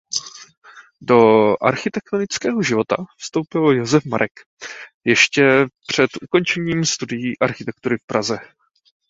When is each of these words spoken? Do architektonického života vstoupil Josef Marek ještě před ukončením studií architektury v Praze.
Do 1.01 1.53
architektonického 1.63 2.63
života 2.63 2.95
vstoupil 3.17 3.71
Josef 3.71 4.05
Marek 4.05 4.31
ještě 5.03 5.67
před 5.87 6.09
ukončením 6.23 6.85
studií 6.85 7.39
architektury 7.39 7.97
v 7.97 8.05
Praze. 8.05 8.37